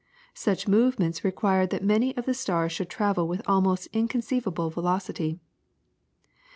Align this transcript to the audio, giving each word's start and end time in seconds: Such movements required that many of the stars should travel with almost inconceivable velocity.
Such 0.33 0.67
movements 0.67 1.23
required 1.23 1.69
that 1.69 1.83
many 1.83 2.17
of 2.17 2.25
the 2.25 2.33
stars 2.33 2.71
should 2.71 2.89
travel 2.89 3.27
with 3.27 3.43
almost 3.45 3.87
inconceivable 3.93 4.71
velocity. 4.71 5.37